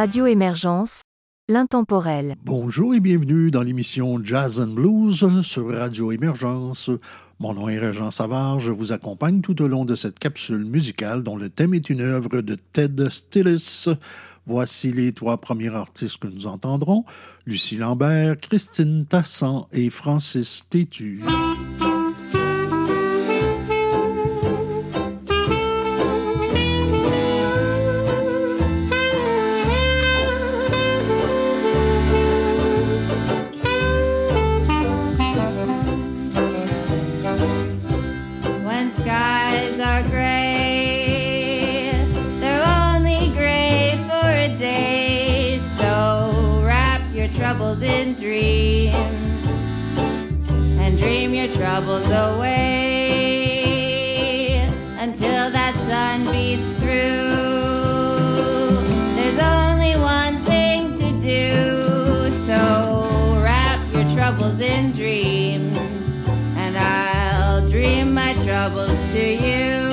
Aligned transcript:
Radio 0.00 0.24
Émergence, 0.24 1.02
l'intemporel. 1.46 2.34
Bonjour 2.42 2.94
et 2.94 3.00
bienvenue 3.00 3.50
dans 3.50 3.62
l'émission 3.62 4.18
Jazz 4.24 4.58
and 4.58 4.68
Blues 4.68 5.42
sur 5.42 5.68
Radio 5.68 6.10
Émergence. 6.10 6.90
Mon 7.38 7.52
nom 7.52 7.68
est 7.68 7.78
Régent 7.78 8.10
Savard, 8.10 8.60
je 8.60 8.70
vous 8.70 8.92
accompagne 8.92 9.42
tout 9.42 9.60
au 9.60 9.68
long 9.68 9.84
de 9.84 9.94
cette 9.94 10.18
capsule 10.18 10.64
musicale 10.64 11.22
dont 11.22 11.36
le 11.36 11.50
thème 11.50 11.74
est 11.74 11.90
une 11.90 12.00
œuvre 12.00 12.40
de 12.40 12.54
Ted 12.54 13.10
Stillis. 13.10 13.88
Voici 14.46 14.90
les 14.90 15.12
trois 15.12 15.36
premiers 15.36 15.74
artistes 15.74 16.16
que 16.16 16.28
nous 16.28 16.46
entendrons, 16.46 17.04
Lucie 17.44 17.76
Lambert, 17.76 18.38
Christine 18.40 19.04
Tassan 19.04 19.66
et 19.70 19.90
Francis 19.90 20.64
Tétu. 20.70 21.20
Troubles 51.80 52.08
away 52.10 52.50
until 54.98 55.50
that 55.50 55.74
sun 55.76 56.24
beats 56.32 56.72
through. 56.80 56.88
There's 59.16 59.40
only 59.40 59.94
one 59.96 60.42
thing 60.44 60.92
to 60.98 61.10
do, 61.20 62.30
so 62.46 63.40
wrap 63.42 63.80
your 63.92 64.08
troubles 64.14 64.60
in 64.60 64.92
dreams, 64.92 66.26
and 66.56 66.76
I'll 66.76 67.68
dream 67.68 68.14
my 68.14 68.34
troubles 68.44 68.98
to 69.12 69.22
you. 69.22 69.89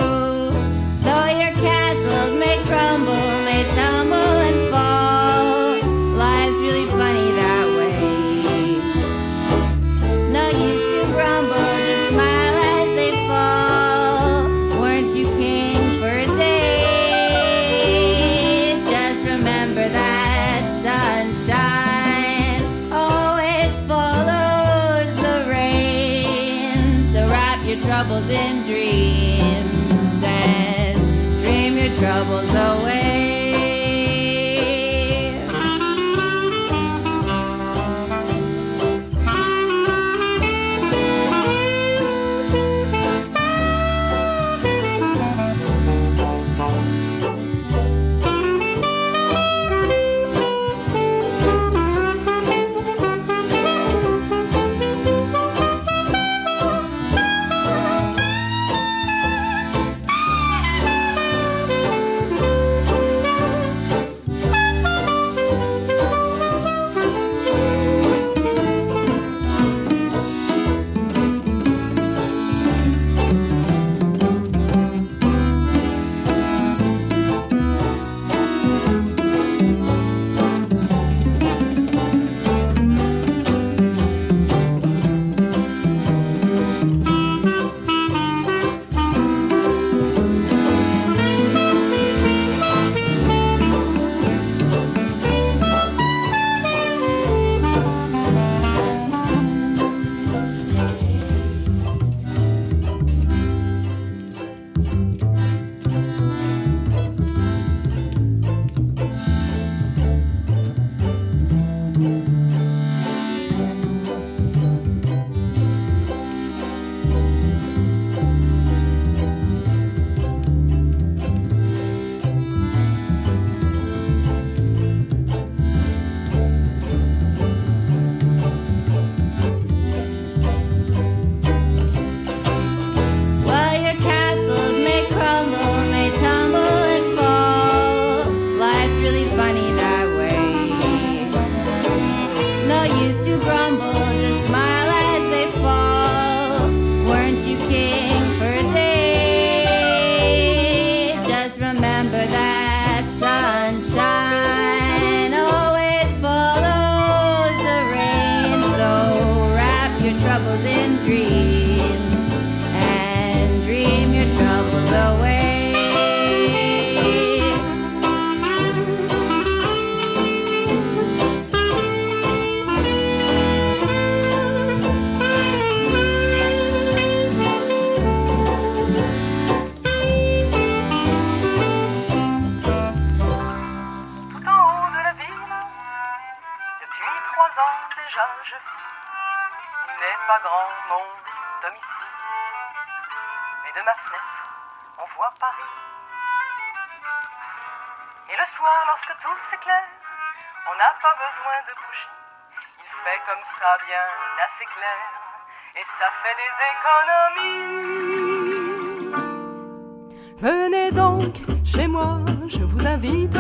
Je 212.47 212.64
vous 212.64 212.88
invite. 212.88 213.38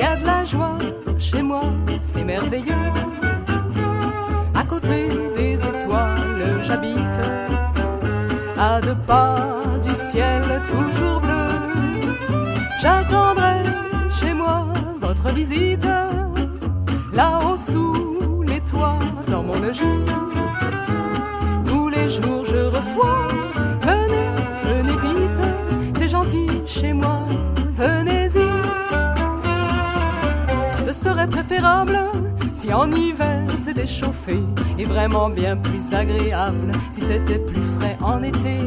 Y 0.00 0.02
a 0.02 0.16
de 0.16 0.26
la 0.26 0.44
joie 0.44 0.78
chez 1.18 1.42
moi, 1.42 1.62
c'est 2.00 2.24
merveilleux. 2.24 2.74
À 4.54 4.64
côté 4.64 5.08
des 5.36 5.54
étoiles, 5.54 6.62
j'habite. 6.62 7.20
À 8.58 8.80
deux 8.80 8.96
pas 9.06 9.36
du 9.82 9.94
ciel 9.94 10.42
toujours 10.66 11.20
bleu. 11.20 11.48
J'attendrai 12.80 13.62
chez 14.20 14.34
moi 14.34 14.66
votre 15.00 15.18
votre 15.22 15.34
visite. 15.34 15.88
Là-haut 17.12 17.56
sous 17.56 18.44
les 18.46 18.60
toits, 18.60 18.98
dans 19.28 19.42
mon 19.42 19.58
logis. 19.58 20.04
Tous 21.64 21.88
les 21.88 22.08
jours 22.08 22.44
je 22.44 22.66
reçois. 22.76 23.26
Venez, 23.82 24.28
venez 24.64 24.96
vite. 25.06 25.40
C'est 25.96 26.08
gentil 26.08 26.48
chez 26.66 26.92
moi. 26.92 27.17
Serait 31.18 31.26
préférable 31.26 31.98
si 32.54 32.72
en 32.72 32.90
hiver 32.92 33.42
c'était 33.56 33.86
chauffé 33.86 34.38
et 34.78 34.84
vraiment 34.84 35.28
bien 35.28 35.56
plus 35.56 35.92
agréable 35.92 36.70
si 36.92 37.00
c'était 37.00 37.40
plus 37.40 37.62
frais 37.76 37.96
en 38.00 38.22
été. 38.22 38.58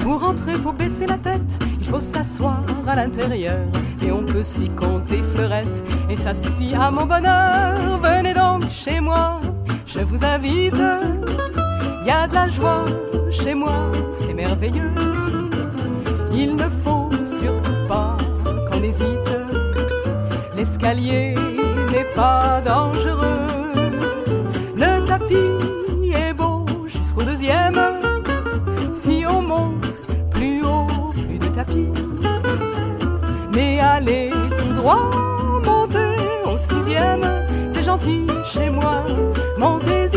Pour 0.00 0.20
rentrer, 0.20 0.54
faut 0.54 0.72
baisser 0.72 1.06
la 1.06 1.18
tête, 1.18 1.58
il 1.80 1.86
faut 1.86 2.00
s'asseoir 2.00 2.64
à 2.86 2.96
l'intérieur 2.96 3.66
et 4.02 4.10
on 4.10 4.24
peut 4.24 4.42
s'y 4.42 4.68
compter 4.70 5.22
fleurette 5.34 5.84
et 6.10 6.16
ça 6.16 6.34
suffit 6.34 6.74
à 6.74 6.90
mon 6.90 7.06
bonheur. 7.06 8.00
Venez 8.02 8.34
donc 8.34 8.68
chez 8.70 9.00
moi, 9.00 9.40
je 9.86 10.00
vous 10.00 10.24
invite. 10.24 10.82
Y 12.06 12.10
a 12.10 12.26
de 12.26 12.34
la 12.34 12.48
joie 12.48 12.84
chez 13.30 13.54
moi, 13.54 13.92
c'est 14.12 14.34
merveilleux. 14.34 14.94
Il 16.32 16.56
ne 16.56 16.68
faut 16.82 17.10
surtout 17.24 17.86
pas 17.86 18.16
qu'on 18.68 18.82
hésite. 18.82 19.30
L'escalier 20.56 21.36
pas 22.14 22.60
dangereux. 22.64 23.46
Le 24.76 25.04
tapis 25.06 26.14
est 26.14 26.32
beau 26.34 26.64
jusqu'au 26.86 27.22
deuxième. 27.22 27.80
Si 28.92 29.24
on 29.28 29.42
monte 29.42 30.02
plus 30.30 30.62
haut, 30.64 30.86
plus 31.12 31.38
de 31.38 31.46
tapis. 31.46 31.92
Mais 33.54 33.80
allez 33.80 34.30
tout 34.58 34.74
droit, 34.74 35.10
montez 35.64 36.16
au 36.44 36.56
sixième. 36.56 37.26
C'est 37.70 37.82
gentil 37.82 38.26
chez 38.44 38.70
moi, 38.70 39.02
montez-y. 39.58 40.07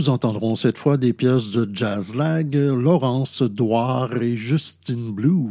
nous 0.00 0.08
entendrons 0.08 0.56
cette 0.56 0.78
fois 0.78 0.96
des 0.96 1.12
pièces 1.12 1.50
de 1.50 1.68
Jazz 1.74 2.16
Lag, 2.16 2.54
Laurence 2.54 3.42
Douard 3.42 4.22
et 4.22 4.34
Justine 4.34 5.12
Blue. 5.12 5.50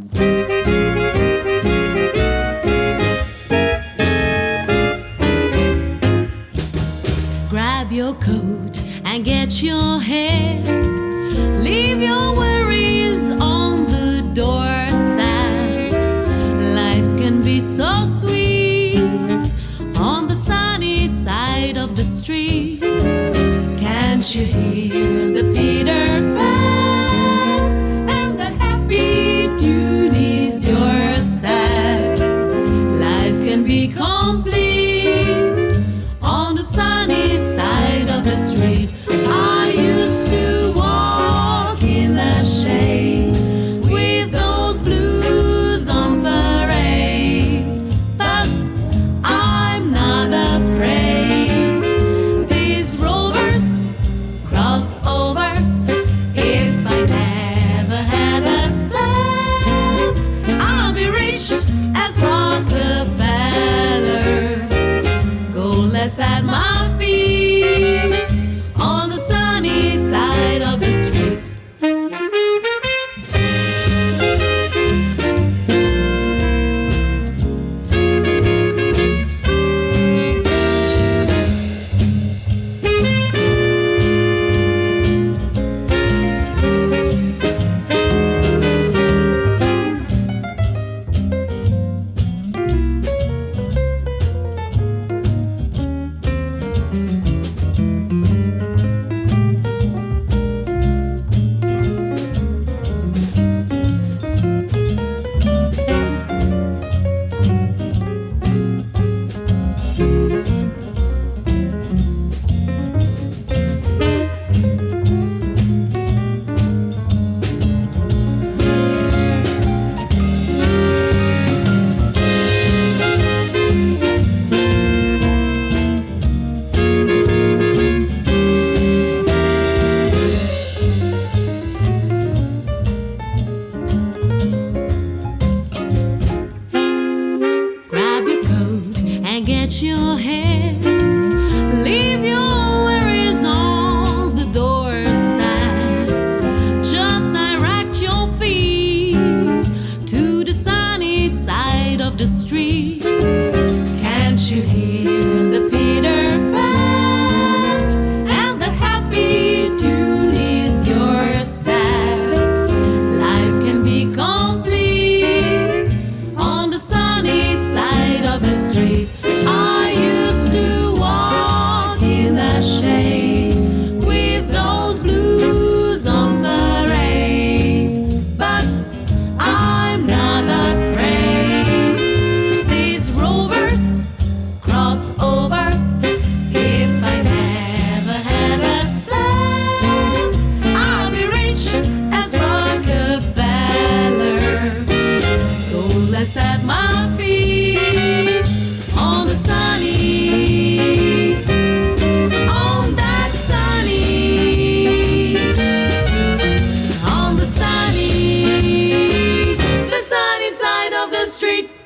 street. 211.50 211.79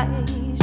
eyes. 0.00 0.59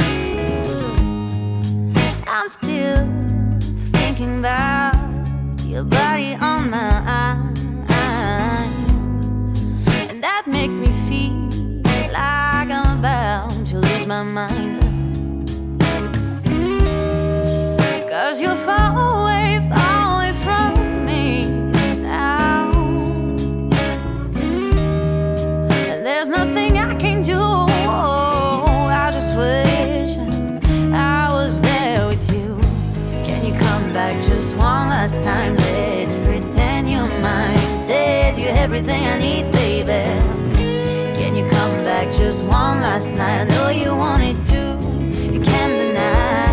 know 43.48 43.68
you 43.68 43.90
wanted 43.94 44.44
to, 44.52 44.62
you 45.32 45.40
can't 45.40 45.74
deny. 45.80 46.46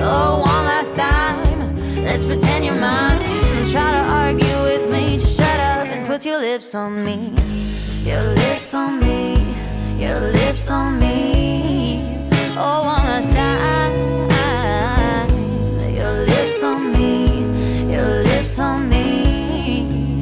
Oh, 0.00 0.40
one 0.40 0.64
last 0.72 0.96
time, 0.96 1.76
let's 2.04 2.24
pretend 2.24 2.64
you're 2.64 2.80
mine. 2.80 3.20
And 3.56 3.66
try 3.70 3.92
to 3.92 4.02
argue 4.22 4.58
with 4.62 4.90
me, 4.90 5.18
just 5.18 5.36
shut 5.36 5.60
up 5.60 5.88
and 5.88 6.06
put 6.06 6.24
your 6.24 6.38
lips 6.38 6.74
on 6.74 7.04
me. 7.04 7.34
Your 8.04 8.22
lips 8.22 8.74
on 8.74 9.00
me, 9.00 9.36
your 9.98 10.20
lips 10.20 10.70
on 10.70 10.98
me. 10.98 12.28
Oh, 12.56 12.82
one 12.84 13.04
last 13.04 13.32
time, 13.32 13.96
your 15.94 16.12
lips 16.26 16.62
on 16.62 16.92
me, 16.92 17.92
your 17.92 18.22
lips 18.24 18.58
on 18.58 18.88
me. 18.88 20.20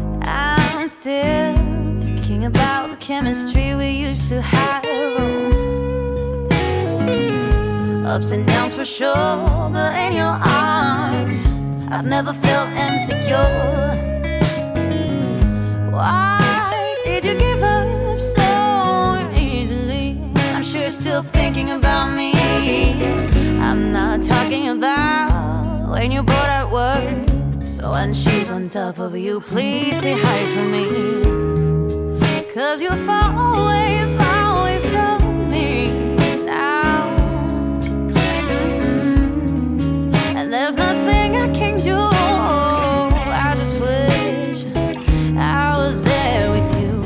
Mm. 0.00 0.88
still 0.88 1.35
chemistry 3.06 3.72
we 3.76 3.90
used 3.90 4.28
to 4.28 4.42
have. 4.42 4.84
Ups 8.04 8.32
and 8.32 8.44
downs 8.48 8.74
for 8.74 8.84
sure, 8.84 9.70
but 9.72 9.94
in 9.94 10.12
your 10.14 10.36
arms, 10.42 11.40
I've 11.88 12.04
never 12.04 12.32
felt 12.32 12.68
insecure. 12.70 13.52
Why 15.92 17.00
did 17.04 17.24
you 17.24 17.38
give 17.38 17.62
up 17.62 18.20
so 18.20 19.30
easily? 19.38 20.18
I'm 20.54 20.64
sure 20.64 20.80
you're 20.80 20.90
still 20.90 21.22
thinking 21.22 21.70
about 21.70 22.12
me. 22.16 22.32
I'm 23.60 23.92
not 23.92 24.20
talking 24.22 24.70
about 24.70 25.92
when 25.92 26.10
you 26.10 26.24
bought 26.24 26.48
at 26.48 26.68
work. 26.72 27.68
So 27.68 27.92
when 27.92 28.12
she's 28.12 28.50
on 28.50 28.68
top 28.68 28.98
of 28.98 29.16
you, 29.16 29.40
please 29.42 30.00
say 30.00 30.20
hi 30.20 30.46
for 30.52 30.64
me. 30.64 31.45
Cause 32.56 32.80
you're 32.80 32.96
far 33.04 33.34
away, 33.34 34.16
far 34.16 34.60
away 34.60 34.78
from 34.78 35.50
me 35.50 35.90
now. 36.46 37.14
And 40.34 40.50
there's 40.50 40.78
nothing 40.78 41.36
I 41.36 41.52
can 41.52 41.78
do. 41.78 41.98
I 41.98 43.54
just 43.58 43.78
wish 43.78 44.64
I 45.36 45.74
was 45.76 46.02
there 46.02 46.50
with 46.50 46.80
you. 46.80 47.02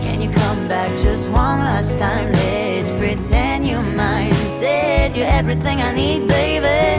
Can 0.00 0.22
you 0.22 0.30
come 0.30 0.66
back 0.68 0.96
just 0.96 1.28
one 1.28 1.58
last 1.58 1.98
time? 1.98 2.32
Let's 2.32 2.90
pretend 2.92 3.68
you're 3.68 3.82
mine. 3.82 4.32
Said 4.32 5.14
you're 5.14 5.26
everything 5.26 5.82
I 5.82 5.92
need, 5.92 6.26
baby. 6.28 6.98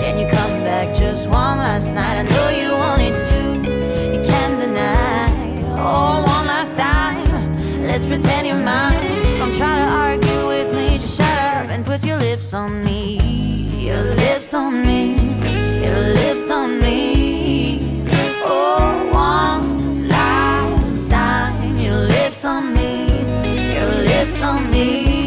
Can 0.00 0.16
you 0.16 0.28
come 0.28 0.62
back 0.62 0.94
just 0.94 1.26
one 1.28 1.58
last 1.58 1.92
night? 1.92 2.18
I 2.18 2.22
know 2.22 2.50
you 2.50 2.83
pretend 8.14 8.46
you're 8.46 8.56
mine. 8.56 9.38
Don't 9.38 9.52
try 9.52 9.76
to 9.84 9.90
argue 9.92 10.46
with 10.46 10.72
me, 10.72 10.98
just 10.98 11.16
shut 11.16 11.56
up 11.56 11.68
and 11.68 11.84
put 11.84 12.04
your 12.04 12.18
lips 12.18 12.54
on 12.54 12.84
me. 12.84 13.18
Your 13.88 14.02
lips 14.02 14.54
on 14.54 14.86
me, 14.86 15.14
your 15.84 16.00
lips 16.20 16.48
on 16.48 16.78
me. 16.80 18.04
Oh, 18.44 19.10
one 19.12 20.08
last 20.08 21.10
time, 21.10 21.76
your 21.76 21.96
lips 21.96 22.44
on 22.44 22.72
me, 22.72 23.74
your 23.74 23.94
lips 24.10 24.40
on 24.42 24.70
me. 24.70 25.23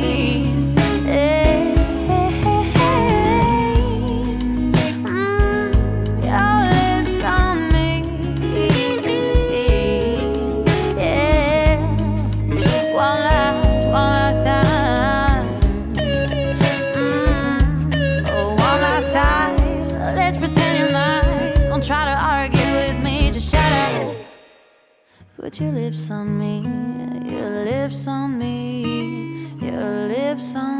Your 25.59 25.71
lips 25.71 26.11
on 26.11 26.37
me. 26.37 26.61
Your 27.31 27.65
lips 27.65 28.07
on 28.07 28.37
me. 28.37 29.47
Your 29.59 30.07
lips 30.07 30.55
on 30.55 30.71
me. 30.71 30.76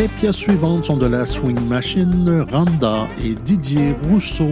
Les 0.00 0.08
pièces 0.08 0.36
suivantes 0.36 0.86
sont 0.86 0.96
de 0.96 1.04
la 1.04 1.26
Swing 1.26 1.60
Machine, 1.68 2.46
Randa 2.50 3.06
et 3.22 3.34
Didier 3.34 3.94
Rousseau. 4.08 4.48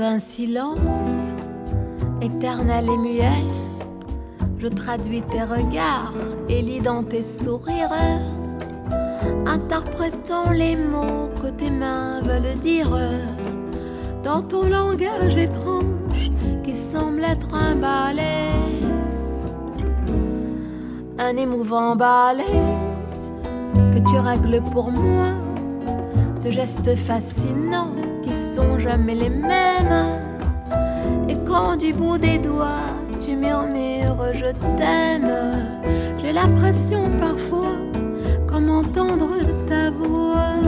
Un 0.00 0.18
silence 0.18 1.30
éternel 2.20 2.88
et 2.88 2.98
muet. 2.98 3.46
Je 4.58 4.66
traduis 4.66 5.22
tes 5.22 5.42
regards 5.42 6.14
et 6.48 6.60
lis 6.60 6.80
dans 6.80 7.02
tes 7.04 7.22
sourires. 7.22 7.92
Interprétons 9.46 10.50
les 10.50 10.76
mots 10.76 11.30
que 11.40 11.48
tes 11.48 11.70
mains 11.70 12.20
veulent 12.22 12.58
dire 12.60 12.90
dans 14.24 14.42
ton 14.42 14.68
langage 14.68 15.36
étrange 15.36 16.30
qui 16.64 16.74
semble 16.74 17.22
être 17.24 17.54
un 17.54 17.76
ballet. 17.76 18.50
Un 21.18 21.36
émouvant 21.36 21.96
ballet 21.96 22.44
que 23.94 24.10
tu 24.10 24.18
règles 24.18 24.62
pour 24.72 24.90
moi 24.90 25.28
de 26.44 26.50
gestes 26.50 26.94
fascinants 26.96 27.85
jamais 28.86 29.14
les 29.14 29.28
mêmes. 29.28 29.98
Et 31.28 31.36
quand 31.44 31.76
du 31.76 31.92
bout 31.92 32.18
des 32.18 32.38
doigts 32.38 32.92
tu 33.20 33.34
murmures 33.34 34.32
je 34.32 34.50
t'aime, 34.76 35.32
j'ai 36.20 36.32
l'impression 36.32 37.02
parfois 37.18 37.76
comme 38.46 38.70
entendre 38.70 39.28
ta 39.68 39.90
voix. 39.90 40.60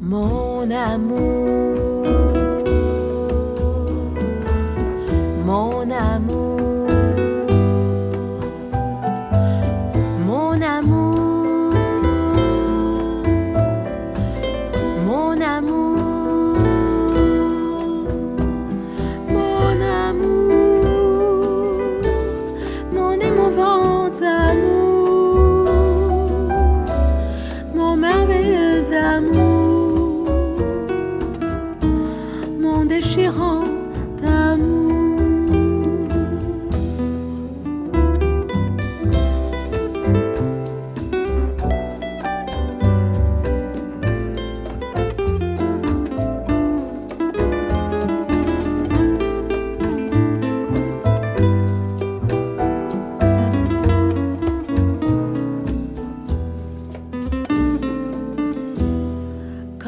Mon 0.00 0.70
amour, 0.70 1.95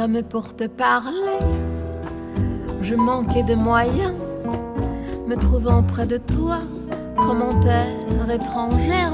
femme 0.09 0.23
pour 0.23 0.55
te 0.55 0.65
parler. 0.65 1.39
Je 2.83 2.95
manquais 2.95 3.43
de 3.43 3.55
moyens, 3.55 4.15
me 5.27 5.37
trouvant 5.37 5.83
près 5.83 6.07
de 6.07 6.19
toi, 6.19 6.59
commentaire 7.17 8.31
étrangère, 8.31 9.13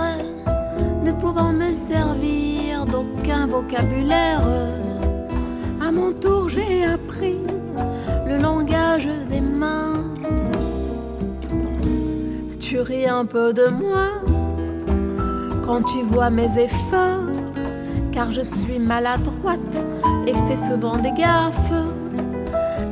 ne 1.04 1.12
pouvant 1.12 1.52
me 1.52 1.72
servir 1.72 2.87
d'aucun 2.87 3.46
vocabulaire. 3.46 4.42
À 5.85 5.90
mon 5.90 6.12
tour, 6.12 6.48
j'ai 6.48 6.85
appris 6.85 7.38
le 8.26 8.37
langage 8.37 9.09
des 9.30 9.40
mains. 9.40 10.04
Tu 12.61 12.80
ris 12.80 13.07
un 13.07 13.24
peu 13.24 13.52
de 13.52 13.66
moi 13.68 14.09
quand 15.64 15.83
tu 15.83 16.02
vois 16.02 16.30
mes 16.30 16.59
efforts, 16.59 17.30
car 18.12 18.30
je 18.33 18.42
suis 18.42 18.78
maladroite 18.78 19.93
fais 20.46 20.57
souvent 20.57 20.96
des 20.96 21.12
gaffes. 21.12 21.72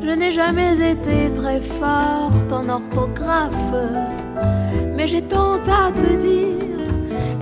Je 0.03 0.11
n'ai 0.11 0.33
jamais 0.33 0.75
été 0.91 1.33
très 1.35 1.61
forte 1.61 2.53
en 2.53 2.69
orthographe, 2.69 3.75
mais 4.97 5.07
j'ai 5.07 5.23
tant 5.23 5.55
à 5.67 5.91
te 5.93 6.15
dire 6.17 6.53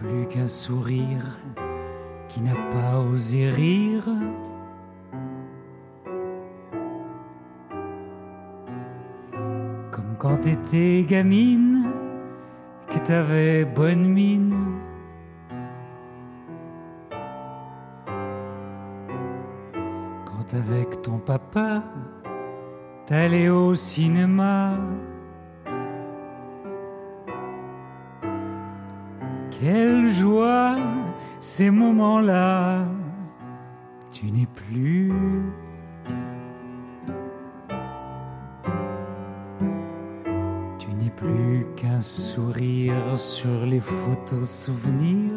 plus 0.00 0.26
qu'un 0.28 0.48
sourire 0.48 1.38
qui 2.28 2.40
n'a 2.40 2.54
pas 2.54 2.98
osé 2.98 3.50
rire. 3.50 4.08
Comme 9.90 10.16
quand 10.18 10.38
t'étais 10.38 11.04
gamine, 11.06 11.90
que 12.88 12.98
t'avais 12.98 13.64
bonne 13.64 14.06
mine. 14.06 14.54
Quand 20.24 20.54
avec 20.54 21.02
ton 21.02 21.18
papa, 21.18 21.82
T'allais 23.10 23.48
au 23.48 23.74
cinéma. 23.74 24.78
Quelle 29.60 30.08
joie 30.08 30.78
ces 31.38 31.68
moments-là. 31.68 32.86
Tu 34.10 34.30
n'es 34.30 34.46
plus. 34.46 35.12
Tu 40.78 40.88
n'es 40.94 41.10
plus 41.14 41.66
qu'un 41.76 42.00
sourire 42.00 43.18
sur 43.18 43.66
les 43.66 43.80
photos 43.80 44.48
souvenirs. 44.48 45.34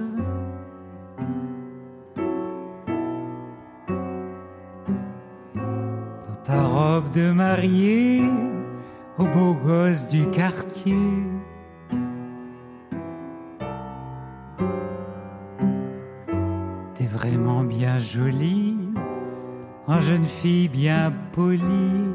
dans 6.27 6.41
ta 6.43 6.61
robe 6.61 7.11
de 7.11 7.31
mariée 7.31 8.21
au 9.17 9.25
beau 9.25 9.53
gosse 9.53 10.07
du 10.07 10.27
quartier. 10.27 11.32
Jolie, 18.13 18.77
en 19.87 19.99
jeune 19.99 20.25
fille 20.25 20.67
bien 20.67 21.11
polie. 21.31 22.13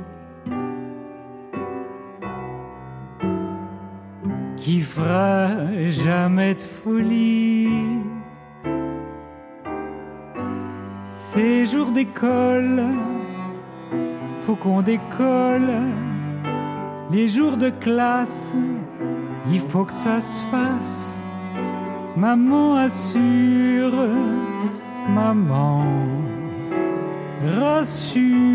Qui 4.56 4.80
fera 4.80 5.48
jamais 5.88 6.54
de 6.54 6.62
folie. 6.62 7.98
Ces 11.12 11.66
jours 11.66 11.90
d'école, 11.90 12.84
faut 14.42 14.56
qu'on 14.56 14.82
décolle. 14.82 15.80
Les 17.10 17.26
jours 17.26 17.56
de 17.56 17.70
classe, 17.70 18.54
il 19.50 19.58
faut 19.58 19.84
que 19.84 19.92
ça 19.92 20.20
se 20.20 20.42
fasse. 20.52 21.26
Maman 22.16 22.76
assure, 22.76 23.94
maman 25.08 25.86
rassure. 27.60 28.48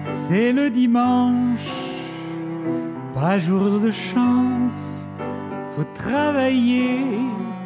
C'est 0.00 0.52
le 0.52 0.70
dimanche 0.70 1.76
pas 3.16 3.38
jour 3.38 3.80
de 3.80 3.90
chance, 3.90 5.08
faut 5.74 5.88
travailler, 5.94 7.02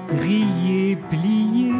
trier, 0.07 0.97
plier. 1.11 1.75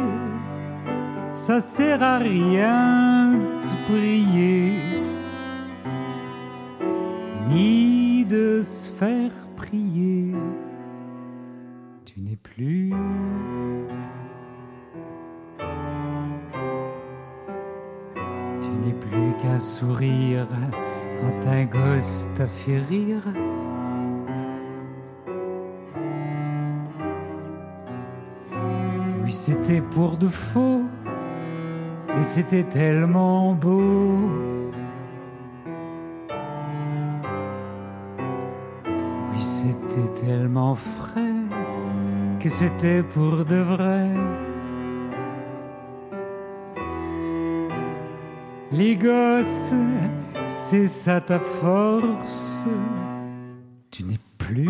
Ça 1.31 1.61
sert 1.61 2.03
à 2.03 2.17
rien 2.17 3.39
de 3.63 3.75
prier, 3.89 4.73
de 7.51 8.61
se 8.63 8.89
faire 8.91 9.31
prier. 9.57 10.33
Tu 12.05 12.21
n'es 12.21 12.37
plus. 12.37 12.93
Tu 18.61 18.69
n'es 18.69 18.93
plus 18.93 19.33
qu'un 19.41 19.59
sourire 19.59 20.47
quand 21.19 21.49
un 21.49 21.65
gosse 21.65 22.29
t'a 22.35 22.47
fait 22.47 22.79
rire. 22.79 23.23
Oui, 29.23 29.31
c'était 29.31 29.81
pour 29.81 30.15
de 30.15 30.27
faux, 30.27 30.83
et 32.17 32.23
c'était 32.23 32.63
tellement 32.63 33.53
beau. 33.53 34.60
C'était 40.01 40.27
tellement 40.27 40.75
frais 40.75 41.21
que 42.39 42.49
c'était 42.49 43.03
pour 43.03 43.45
de 43.45 43.55
vrai. 43.55 44.09
Les 48.71 48.95
gosses, 48.95 49.73
c'est 50.45 50.87
ça 50.87 51.19
ta 51.21 51.39
force. 51.39 52.65
Tu 53.91 54.03
n'es 54.03 54.19
plus. 54.37 54.69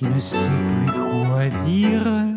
Qui 0.00 0.06
ne 0.06 0.18
sait 0.18 0.48
plus 0.66 0.92
quoi 0.92 1.46
dire. 1.66 2.29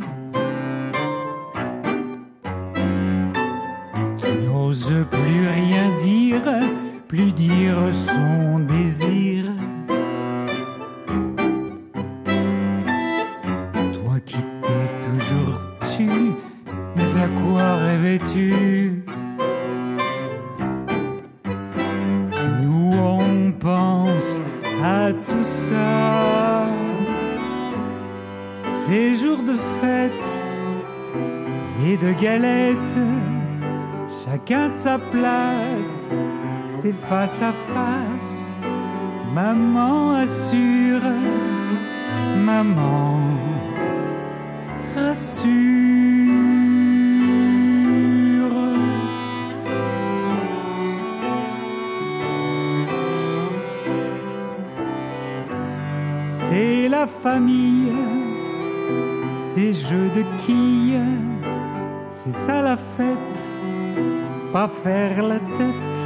Faire 64.67 65.23
la 65.23 65.39
tête. 65.39 65.99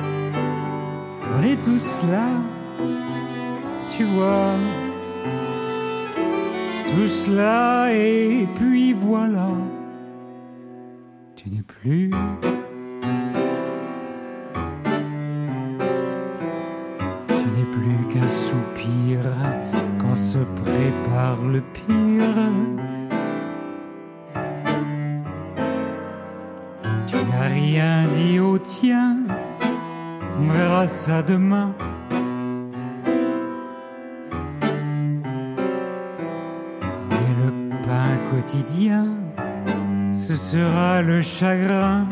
On 1.37 1.43
est 1.43 1.61
tous 1.61 2.03
là, 2.11 2.27
tu 3.89 4.03
vois 4.03 4.55
tout 6.87 7.07
cela 7.07 7.93
et 7.93 8.47
puis 8.57 8.93
voilà, 8.93 9.36
Et 37.11 37.33
le 37.41 37.49
pain 37.81 38.17
quotidien, 38.29 39.05
ce 40.11 40.35
sera 40.35 41.01
le 41.01 41.21
chagrin. 41.21 42.07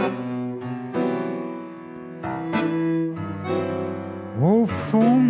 Au 4.42 4.66
fond, 4.66 5.22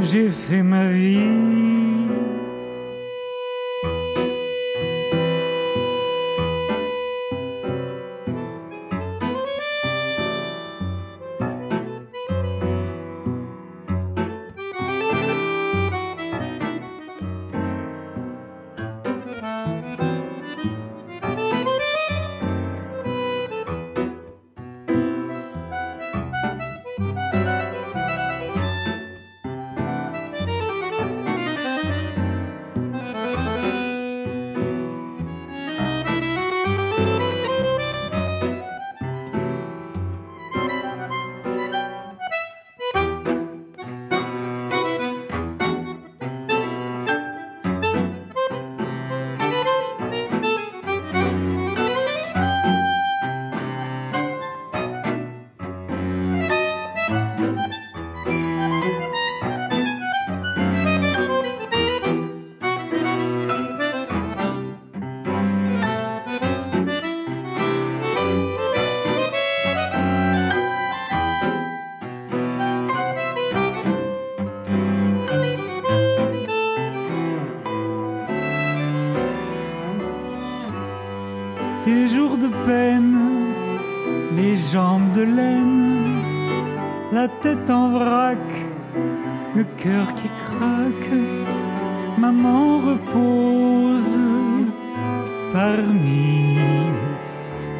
j'ai 0.00 0.30
fait 0.30 0.62
ma 0.62 0.86
vie. 0.86 1.65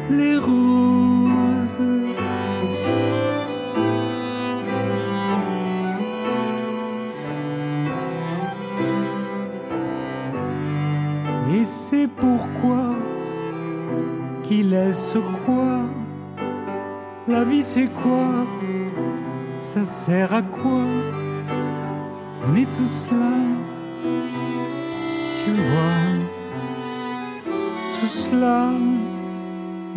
Les 0.09 0.37
roses. 0.37 1.79
Et 11.53 11.63
c'est 11.63 12.07
pourquoi 12.07 12.95
qui 14.43 14.63
laisse 14.63 15.17
quoi? 15.45 15.79
La 17.27 17.43
vie 17.43 17.63
c'est 17.63 17.87
quoi? 17.87 18.45
Ça 19.59 19.83
sert 19.83 20.33
à 20.33 20.41
quoi? 20.41 20.85
On 22.49 22.55
est 22.55 22.69
tous 22.71 23.11
là, 23.11 23.33
tu 25.33 25.51
vois, 25.51 26.03
tous 27.99 28.31
là, 28.33 28.71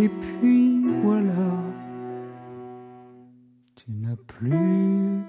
et 0.03 0.09
puis 0.09 0.83
voilà, 1.03 1.51
tu 3.77 3.93
n'as 3.93 4.17
plus. 4.27 5.21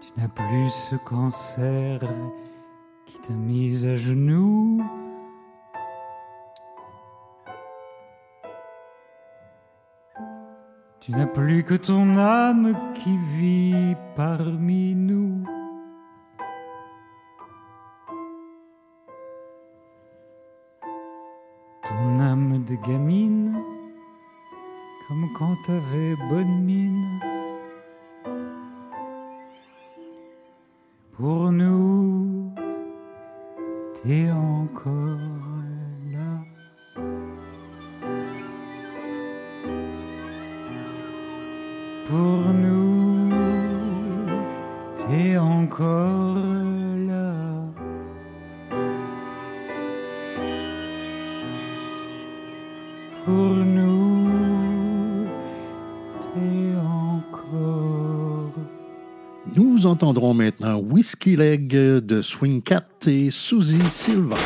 Tu 0.00 0.20
n'as 0.20 0.28
plus 0.28 0.70
ce 0.70 0.96
cancer 0.96 2.00
qui 3.06 3.18
t'a 3.20 3.32
mis 3.32 3.86
à 3.86 3.96
genoux. 3.96 4.82
Tu 11.00 11.12
n'as 11.12 11.26
plus 11.26 11.64
que 11.64 11.74
ton 11.74 12.16
âme 12.18 12.76
qui 12.94 13.16
vit 13.38 13.96
parmi 14.14 14.94
nous. 14.94 15.44
Gamine, 22.76 23.62
comme 25.06 25.28
quand 25.36 25.56
t'avais 25.66 26.16
bonne 26.28 26.62
mine. 26.62 27.20
Pour 31.12 31.52
nous, 31.52 32.54
t'es 33.94 34.30
encore 34.30 35.31
entendrons 60.02 60.34
maintenant 60.34 60.80
Whiskey 60.80 61.36
Leg 61.36 61.68
de 61.68 62.22
Swing 62.22 62.60
Cat 62.60 62.88
et 63.06 63.30
Suzy 63.30 63.88
Silva. 63.88 64.36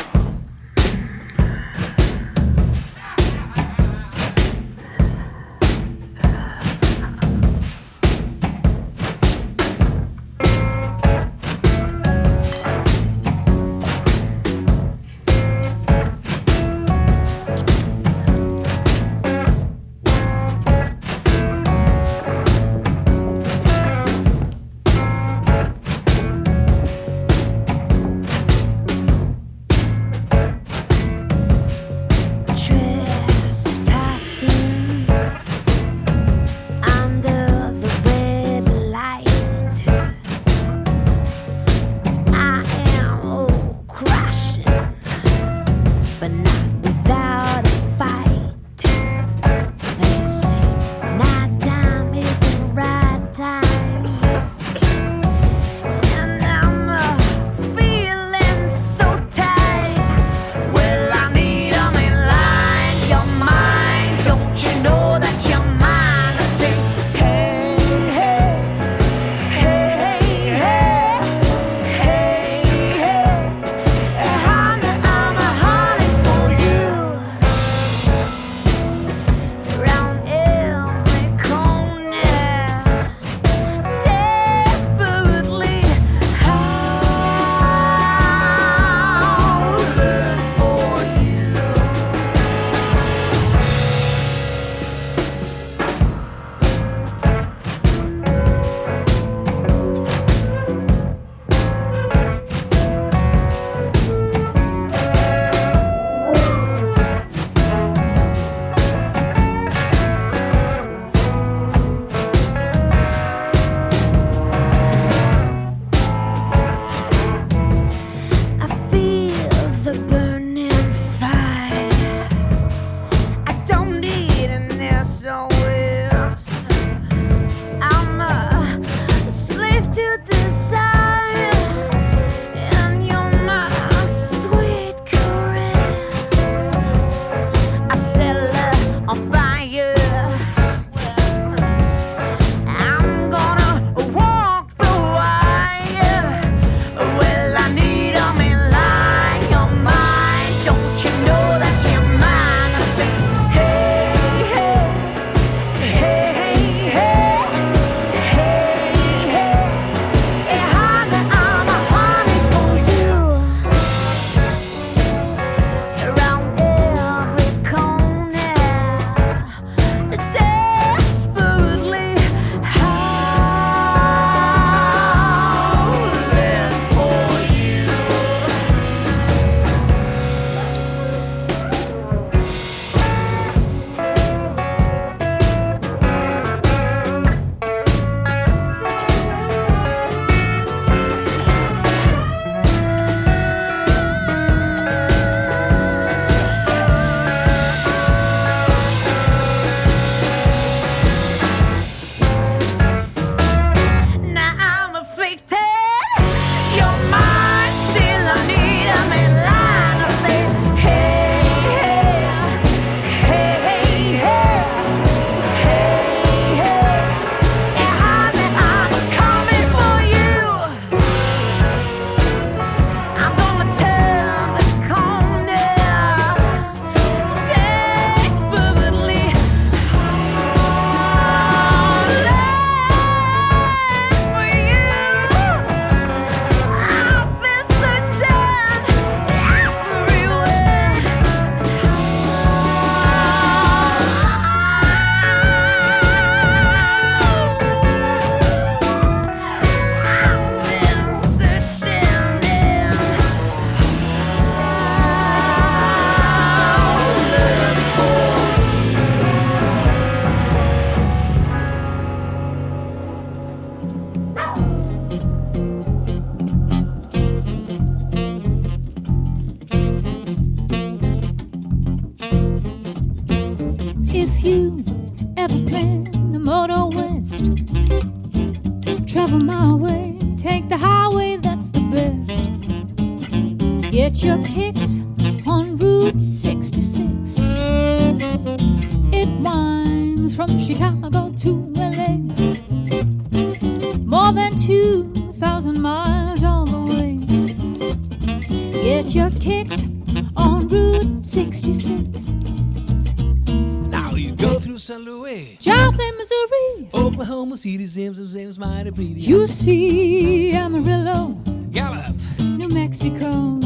You 308.99 309.45
see 309.45 310.53
Amarillo, 310.53 311.37
Gallup, 311.71 312.15
New 312.39 312.67
Mexico. 312.67 313.59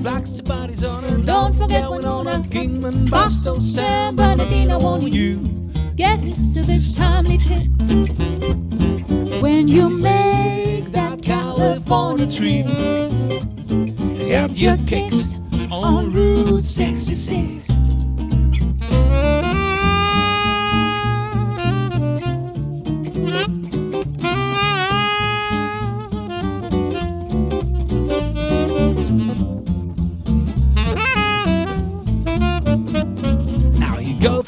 Flax 0.00 0.30
to 0.30 0.42
bodies 0.42 0.82
on 0.82 1.04
a 1.04 1.18
Don't 1.18 1.54
forget 1.54 1.90
Winona, 1.90 2.42
a 2.42 2.48
Kingman, 2.48 3.04
Boston, 3.10 3.60
San 3.60 4.16
Bernardino. 4.16 4.78
Won't 4.78 5.12
you 5.12 5.40
get 5.94 6.22
to 6.22 6.62
this 6.62 6.96
timely 6.96 7.36
tip? 7.36 7.66
When 9.42 9.68
you 9.68 9.90
make 9.90 10.90
that 10.92 11.20
California 11.22 12.26
trip, 12.26 12.66
get 14.16 14.58
your 14.58 14.78
kicks 14.86 15.34
on 15.70 16.12
Route 16.12 16.64
66. 16.64 17.76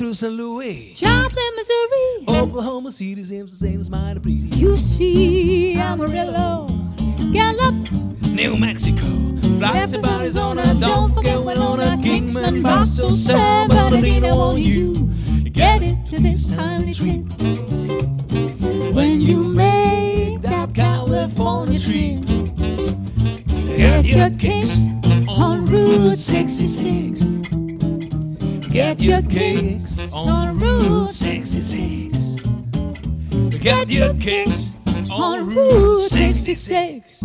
Through 0.09 0.15
St. 0.15 0.33
Louis, 0.33 0.95
Joplin, 0.95 1.53
Missouri. 1.55 2.41
Oklahoma 2.41 2.91
City, 2.93 3.23
Sims, 3.25 3.51
and 3.51 3.73
Sims, 3.73 3.91
mighty 3.91 4.21
pretty. 4.21 4.57
You 4.57 4.75
see 4.75 5.75
Amarillo, 5.75 6.67
Gallup, 7.31 7.75
New 8.23 8.57
Mexico, 8.57 9.05
Flax 9.59 9.91
to 9.91 9.99
Memphis, 9.99 10.01
bodies 10.01 10.37
on 10.39 10.59
Arizona. 10.59 10.81
Don't 10.81 11.15
forget 11.15 11.43
Winona, 11.43 12.01
Kingsman, 12.03 12.63
Boston, 12.63 13.13
San 13.13 13.69
Bernardino. 13.69 14.35
Won't 14.35 14.61
you 14.61 14.95
get 15.51 15.83
it 15.83 16.07
to 16.07 16.19
this 16.23 16.51
timely 16.51 16.95
trip? 16.95 17.29
When 18.95 19.21
you 19.21 19.45
make 19.45 20.41
that 20.41 20.75
California 20.75 21.79
trip, 21.79 22.25
get 23.77 24.07
your 24.07 24.31
kicks 24.39 24.89
on 25.29 25.67
Route 25.67 26.17
66. 26.17 27.37
Get 28.71 29.01
your 29.01 29.23
kicks 29.23 29.98
on 30.27 30.59
Route 30.59 31.13
66. 31.13 32.37
Get 33.61 33.91
your 33.91 34.15
kicks 34.15 34.77
On 35.11 35.55
Route 35.55 36.11
66. 36.11 37.23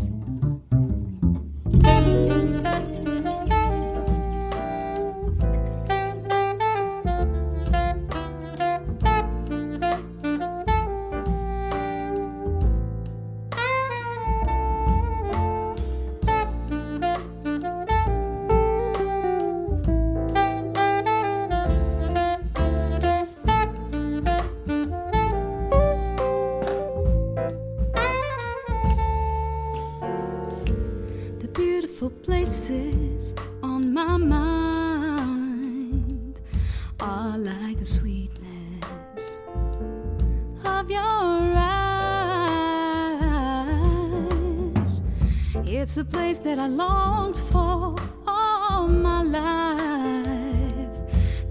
That 46.56 46.62
I 46.62 46.68
longed 46.68 47.38
for 47.52 47.96
all 48.28 48.88
my 48.88 49.24
life. 49.24 50.88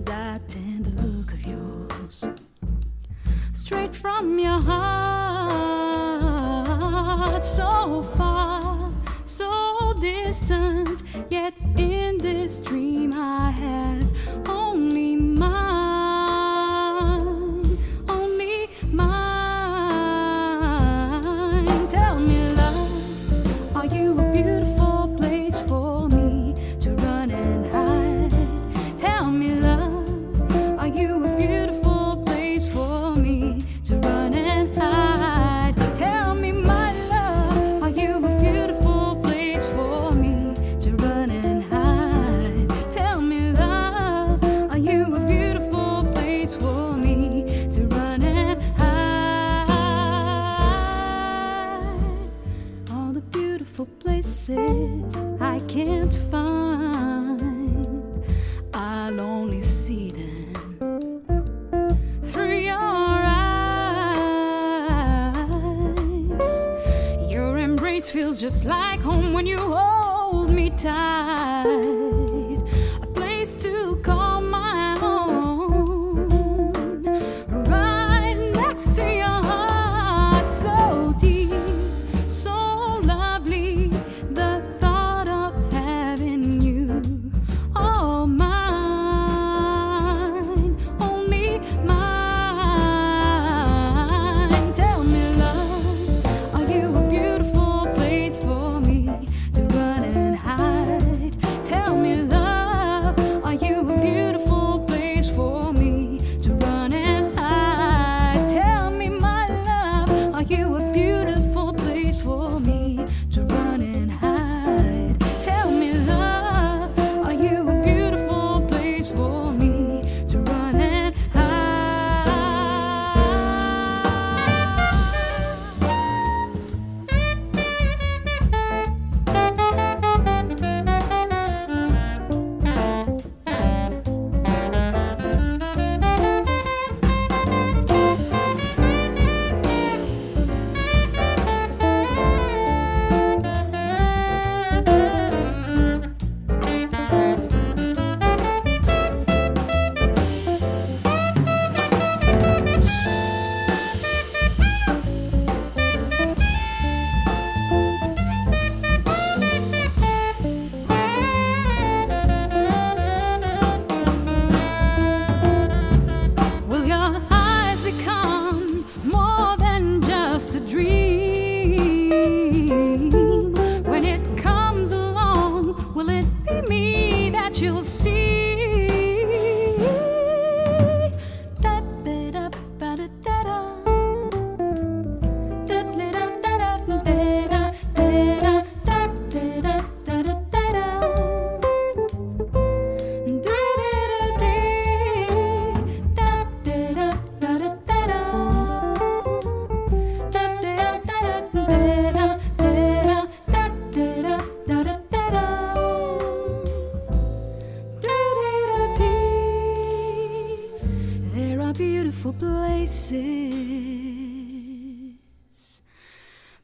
That 0.04 0.48
tender 0.48 0.90
look 1.02 1.32
of 1.32 1.44
yours, 1.44 2.24
straight 3.52 3.96
from 3.96 4.38
your 4.38 4.60
heart, 4.60 5.02
so 7.44 8.04
far, 8.16 8.92
so 9.24 9.92
distant. 10.00 11.02
Yet 11.30 11.54
in 11.76 12.18
this 12.18 12.60
dream 12.60 13.12
I 13.12 13.50
have 13.50 14.11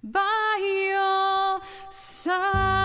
by 0.03 0.19
your 0.61 1.61
side. 1.91 2.79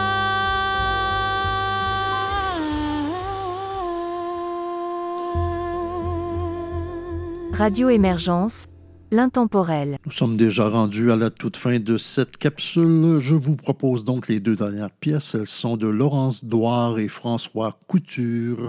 Radio 7.54 7.90
Émergence, 7.90 8.66
l'intemporel. 9.12 9.98
Nous 10.06 10.12
sommes 10.12 10.38
déjà 10.38 10.68
rendus 10.68 11.12
à 11.12 11.16
la 11.16 11.30
toute 11.30 11.56
fin 11.56 11.78
de 11.78 11.98
cette 11.98 12.38
capsule. 12.38 13.20
Je 13.20 13.36
vous 13.36 13.56
propose 13.56 14.06
donc 14.06 14.28
les 14.28 14.40
deux 14.40 14.56
dernières 14.56 14.90
pièces. 14.90 15.36
Elles 15.36 15.46
sont 15.46 15.78
de 15.78 15.88
Laurence 15.88 16.46
Douard 16.46 16.98
et 16.98 17.08
François 17.08 17.78
Couture. 17.88 18.68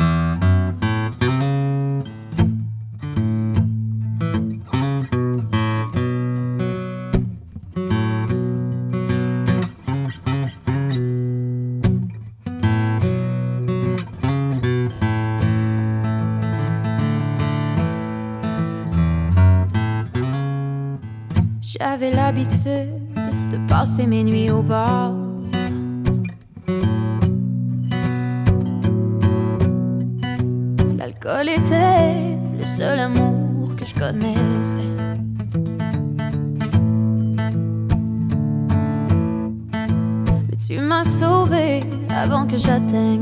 Que 42.54 43.13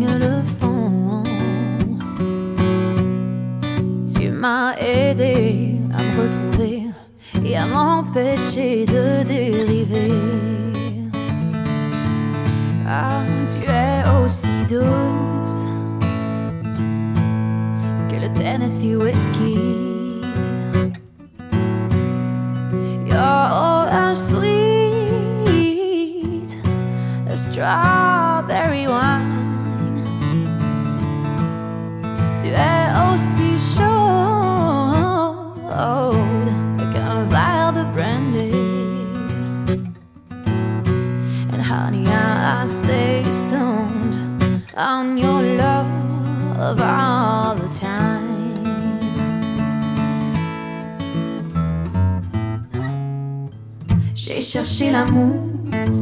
J'ai 54.15 54.41
cherché 54.41 54.91
l'amour 54.91 55.47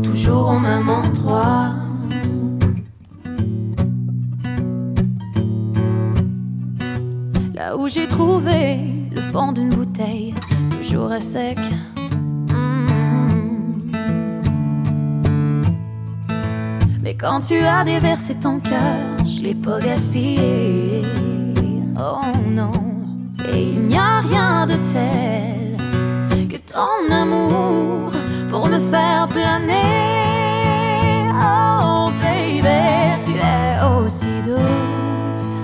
toujours 0.03 0.51
au 0.51 0.59
même 0.59 0.89
endroit. 0.89 1.75
Là 7.55 7.77
où 7.77 7.89
j'ai 7.89 8.07
trouvé 8.07 8.81
le 9.15 9.21
fond 9.21 9.53
d'une 9.53 9.71
bouteille, 9.71 10.35
toujours 10.71 11.11
à 11.11 11.21
sec. 11.21 11.59
Quand 17.21 17.41
tu 17.41 17.59
as 17.59 17.85
déversé 17.85 18.35
ton 18.35 18.61
cœur, 18.61 19.19
je 19.27 19.43
l'ai 19.43 19.55
pas 19.55 19.79
gaspillé. 19.79 21.03
Oh 21.99 22.21
non, 22.49 22.71
et 23.53 23.63
il 23.63 23.83
n'y 23.83 23.99
a 23.99 24.21
rien 24.21 24.67
de 24.67 24.77
tel 24.91 25.77
que 26.49 26.57
ton 26.57 27.13
amour 27.13 28.11
pour 28.49 28.67
me 28.69 28.81
faire 28.81 29.29
planer. 29.29 29.75
Oh 31.35 32.11
baby, 32.23 33.23
tu 33.23 33.33
es 33.33 33.85
aussi 33.85 34.41
douce 34.43 35.57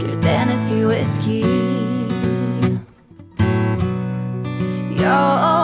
que 0.00 0.06
le 0.06 0.16
Tennessee 0.18 0.84
Whiskey. 0.84 1.44
You're 4.96 5.59